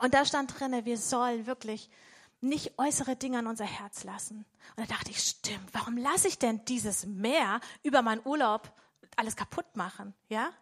[0.00, 1.90] und da stand drinne, wir sollen wirklich
[2.40, 4.44] nicht äußere Dinge an unser Herz lassen.
[4.76, 8.72] Und da dachte ich, stimmt, warum lasse ich denn dieses Meer über meinen Urlaub
[9.16, 10.14] alles kaputt machen?
[10.28, 10.52] Ja?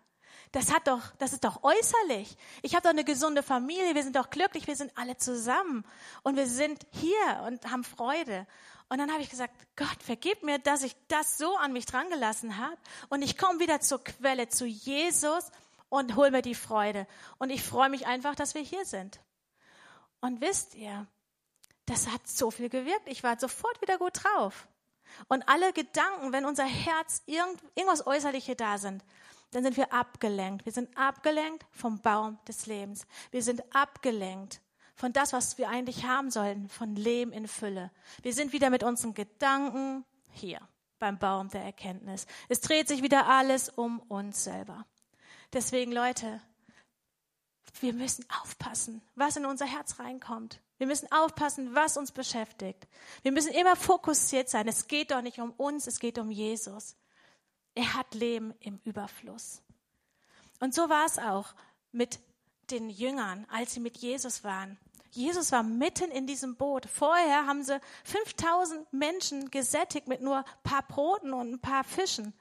[0.53, 2.37] Das hat doch, das ist doch äußerlich.
[2.63, 5.85] Ich habe doch eine gesunde Familie, wir sind doch glücklich, wir sind alle zusammen
[6.23, 8.47] und wir sind hier und haben Freude.
[8.89, 12.59] Und dann habe ich gesagt, Gott, vergib mir, dass ich das so an mich drangelassen
[12.59, 12.77] habe
[13.09, 15.51] und ich komme wieder zur Quelle, zu Jesus
[15.89, 17.07] und hol mir die Freude.
[17.39, 19.21] Und ich freue mich einfach, dass wir hier sind.
[20.21, 21.07] Und wisst ihr,
[21.87, 23.09] das hat so viel gewirkt.
[23.09, 24.69] Ich war sofort wieder gut drauf.
[25.29, 29.05] Und alle Gedanken, wenn unser Herz irgend, irgendwas Äußerliche da sind,
[29.51, 30.65] dann sind wir abgelenkt.
[30.65, 33.07] Wir sind abgelenkt vom Baum des Lebens.
[33.31, 34.61] Wir sind abgelenkt
[34.97, 37.91] von das, was wir eigentlich haben sollen, von Leben in Fülle.
[38.23, 40.61] Wir sind wieder mit unseren Gedanken hier
[40.99, 42.27] beim Baum der Erkenntnis.
[42.49, 44.87] Es dreht sich wieder alles um uns selber.
[45.53, 46.41] Deswegen, Leute,
[47.81, 50.61] wir müssen aufpassen, was in unser Herz reinkommt.
[50.79, 52.87] Wir müssen aufpassen, was uns beschäftigt.
[53.23, 54.67] Wir müssen immer fokussiert sein.
[54.67, 56.97] Es geht doch nicht um uns, es geht um Jesus.
[57.75, 59.63] Er hat Leben im Überfluss.
[60.61, 61.55] Und so war es auch
[61.93, 62.19] mit
[62.71, 64.79] den Jüngern, als sie mit Jesus waren.
[65.11, 66.87] Jesus war mitten in diesem Boot.
[66.87, 72.33] Vorher haben sie 5000 Menschen gesättigt mit nur ein paar Broten und ein paar Fischen.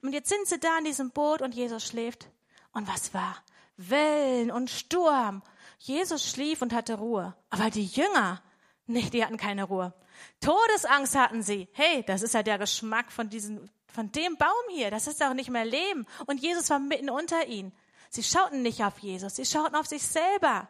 [0.00, 2.28] Und jetzt sind sie da in diesem Boot und Jesus schläft.
[2.72, 3.36] Und was war?
[3.76, 5.42] Wellen und Sturm.
[5.82, 7.34] Jesus schlief und hatte Ruhe.
[7.50, 8.40] Aber die Jünger,
[8.86, 9.92] nee, die hatten keine Ruhe.
[10.40, 11.68] Todesangst hatten sie.
[11.72, 14.92] Hey, das ist ja der Geschmack von diesem, von dem Baum hier.
[14.92, 16.06] Das ist doch nicht mehr Leben.
[16.26, 17.72] Und Jesus war mitten unter ihnen.
[18.10, 19.34] Sie schauten nicht auf Jesus.
[19.34, 20.68] Sie schauten auf sich selber.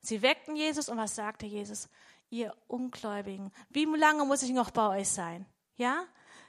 [0.00, 1.90] Sie weckten Jesus und was sagte Jesus?
[2.30, 5.44] Ihr Ungläubigen, wie lange muss ich noch bei euch sein?
[5.76, 6.06] Ja?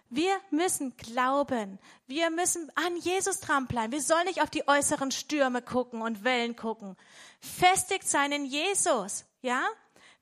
[0.10, 1.80] Wir müssen glauben.
[2.08, 3.92] Wir müssen an Jesus dranbleiben.
[3.92, 6.96] Wir sollen nicht auf die äußeren Stürme gucken und Wellen gucken.
[7.40, 9.26] Festigt sein in Jesus.
[9.42, 9.64] Ja?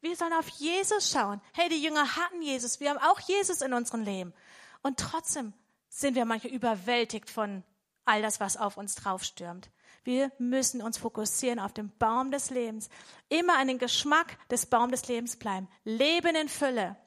[0.02, 1.42] Wir sollen auf Jesus schauen.
[1.54, 2.80] Hey, die Jünger hatten Jesus.
[2.80, 4.34] Wir haben auch Jesus in unserem Leben.
[4.82, 5.54] Und trotzdem
[5.90, 7.64] sind wir manchmal überwältigt von
[8.06, 9.70] all das, was auf uns draufstürmt.
[10.04, 12.90] Wir müssen uns fokussieren auf den Baum des Lebens.
[13.30, 15.70] Immer an den Geschmack des Baum des Lebens bleiben.
[15.86, 16.98] Leben in Fülle.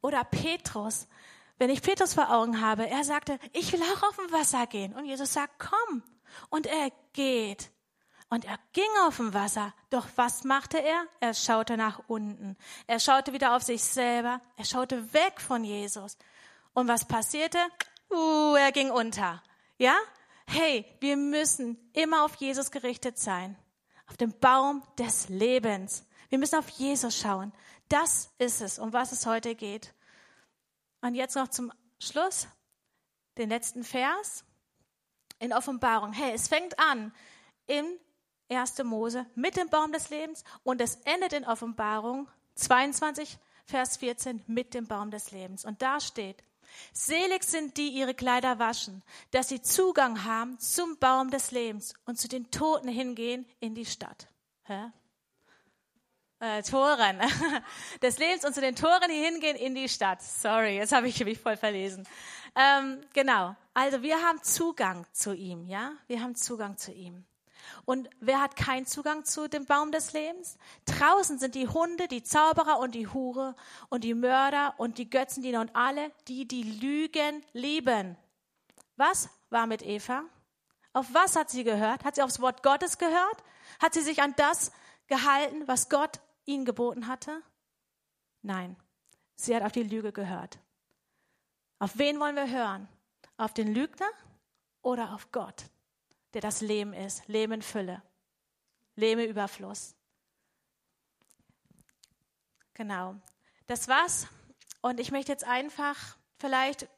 [0.00, 1.08] Oder Petrus,
[1.58, 4.94] wenn ich Petrus vor Augen habe, er sagte, ich will auch auf dem Wasser gehen.
[4.94, 6.02] Und Jesus sagt, komm.
[6.50, 7.70] Und er geht.
[8.28, 9.72] Und er ging auf dem Wasser.
[9.90, 11.06] Doch was machte er?
[11.20, 12.56] Er schaute nach unten.
[12.86, 14.40] Er schaute wieder auf sich selber.
[14.56, 16.18] Er schaute weg von Jesus.
[16.72, 17.58] Und was passierte?
[18.10, 19.42] Uh, er ging unter.
[19.78, 19.96] Ja?
[20.46, 23.56] Hey, wir müssen immer auf Jesus gerichtet sein.
[24.08, 26.04] Auf den Baum des Lebens.
[26.28, 27.52] Wir müssen auf Jesus schauen.
[27.88, 29.93] Das ist es, um was es heute geht.
[31.04, 32.48] Und jetzt noch zum Schluss
[33.36, 34.42] den letzten Vers
[35.38, 36.14] in Offenbarung.
[36.14, 37.12] Hey, es fängt an
[37.66, 37.84] im
[38.48, 38.82] 1.
[38.84, 44.72] Mose mit dem Baum des Lebens und es endet in Offenbarung 22, Vers 14 mit
[44.72, 45.66] dem Baum des Lebens.
[45.66, 46.42] Und da steht,
[46.94, 52.18] Selig sind die, ihre Kleider waschen, dass sie Zugang haben zum Baum des Lebens und
[52.18, 54.28] zu den Toten hingehen in die Stadt.
[54.62, 54.90] Hä?
[56.40, 57.18] Äh, Toren
[58.02, 60.22] des Lebens und zu den Toren hier hingehen in die Stadt.
[60.22, 62.06] Sorry, jetzt habe ich mich voll verlesen.
[62.54, 63.56] Ähm, genau.
[63.72, 65.92] Also wir haben Zugang zu ihm, ja?
[66.06, 67.24] Wir haben Zugang zu ihm.
[67.84, 70.58] Und wer hat keinen Zugang zu dem Baum des Lebens?
[70.86, 73.54] Draußen sind die Hunde, die Zauberer und die Hure
[73.88, 78.16] und die Mörder und die Götzendiener und alle, die die Lügen lieben.
[78.96, 80.24] Was war mit Eva?
[80.92, 82.04] Auf was hat sie gehört?
[82.04, 83.42] Hat sie aufs Wort Gottes gehört?
[83.80, 84.70] Hat sie sich an das
[85.08, 87.42] gehalten, was Gott ihnen geboten hatte?
[88.42, 88.76] Nein,
[89.36, 90.58] sie hat auf die Lüge gehört.
[91.78, 92.88] Auf wen wollen wir hören?
[93.36, 94.08] Auf den Lügner
[94.82, 95.64] oder auf Gott,
[96.34, 98.02] der das Leben ist, Leben in Fülle,
[98.96, 99.94] Leben im Überfluss.
[102.74, 103.16] Genau,
[103.66, 104.28] das war's.
[104.82, 106.88] Und ich möchte jetzt einfach vielleicht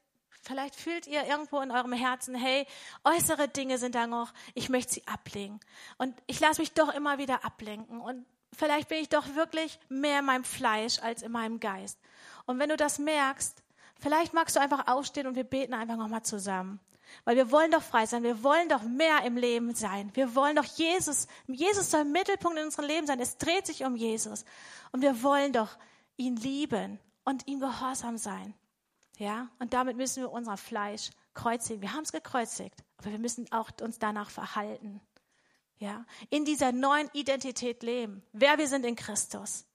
[0.47, 2.69] Vielleicht fühlt ihr irgendwo in eurem Herzen, hey,
[3.03, 5.59] äußere Dinge sind da noch, ich möchte sie ablegen.
[5.99, 8.01] Und ich lasse mich doch immer wieder ablenken.
[8.01, 8.25] Und
[8.57, 11.99] vielleicht bin ich doch wirklich mehr in meinem Fleisch als in meinem Geist.
[12.47, 13.63] Und wenn du das merkst,
[14.01, 16.81] vielleicht magst du einfach aufstehen und wir beten einfach nochmal zusammen.
[17.25, 20.11] Weil wir wollen doch frei sein, wir wollen doch mehr im Leben sein.
[20.15, 23.21] Wir wollen doch Jesus, Jesus soll Mittelpunkt in unserem Leben sein.
[23.21, 24.45] Es dreht sich um Jesus.
[24.93, 25.77] Und wir wollen doch
[26.17, 28.55] ihn lieben und ihm gehorsam sein.
[29.19, 31.81] Ja, und damit müssen wir unser Fleisch kreuzigen.
[31.81, 35.01] Wir haben es gekreuzigt, aber wir müssen auch uns danach verhalten.
[35.79, 39.67] Ja, in dieser neuen Identität leben, wer wir sind in Christus.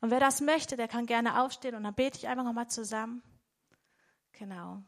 [0.00, 3.22] Und wer das möchte, der kann gerne aufstehen und dann bete ich einfach nochmal zusammen.
[4.32, 4.82] Genau.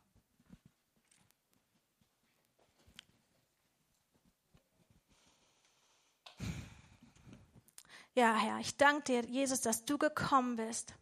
[8.14, 10.93] Ja, Herr, ich danke dir, Jesus, dass du gekommen bist.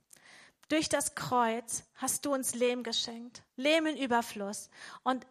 [0.68, 4.68] Durch das Kreuz hast du uns Leben geschenkt, Leben in Überfluss.
[5.02, 5.26] Und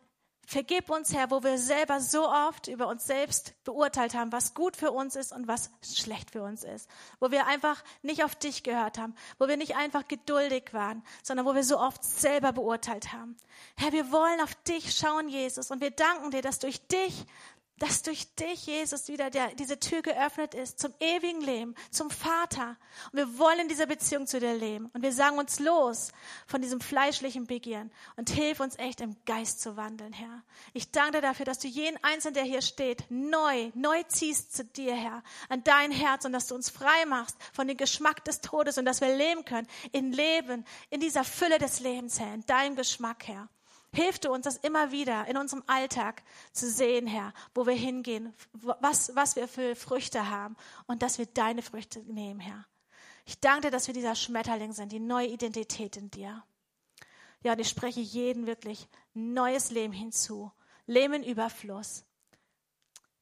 [0.45, 4.77] vergib uns, Herr, wo wir selber so oft über uns selbst beurteilt haben, was gut
[4.77, 6.89] für uns ist und was schlecht für uns ist.
[7.19, 11.45] Wo wir einfach nicht auf dich gehört haben, wo wir nicht einfach geduldig waren, sondern
[11.45, 13.35] wo wir so oft selber beurteilt haben.
[13.75, 17.25] Herr, wir wollen auf dich schauen, Jesus, und wir danken dir, dass durch dich
[17.79, 22.77] dass durch dich, Jesus, wieder der, diese Tür geöffnet ist zum ewigen Leben, zum Vater.
[23.11, 24.89] Und wir wollen in dieser Beziehung zu dir leben.
[24.93, 26.11] Und wir sagen uns los
[26.47, 30.43] von diesem fleischlichen Begieren und hilf uns echt im Geist zu wandeln, Herr.
[30.73, 34.63] Ich danke dir dafür, dass du jeden Einzelnen, der hier steht, neu, neu ziehst zu
[34.63, 38.39] dir, Herr, an dein Herz und dass du uns frei machst von dem Geschmack des
[38.39, 42.45] Todes und dass wir leben können in Leben, in dieser Fülle des Lebens, Herr, in
[42.45, 43.49] deinem Geschmack, Herr.
[43.95, 46.21] Hilf du uns, das immer wieder in unserem Alltag
[46.51, 51.27] zu sehen, Herr, wo wir hingehen, was, was wir für Früchte haben und dass wir
[51.27, 52.65] deine Früchte nehmen, Herr.
[53.25, 56.43] Ich danke dir, dass wir dieser Schmetterling sind, die neue Identität in dir.
[57.41, 60.51] Ja, und ich spreche jeden wirklich neues Leben hinzu,
[60.87, 62.03] Leben in Überfluss.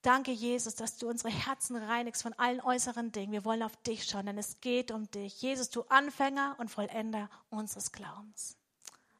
[0.01, 3.31] Danke, Jesus, dass du unsere Herzen reinigst von allen äußeren Dingen.
[3.31, 5.39] Wir wollen auf dich schauen, denn es geht um dich.
[5.39, 8.57] Jesus, du Anfänger und Vollender unseres Glaubens.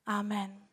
[0.04, 0.73] Amen.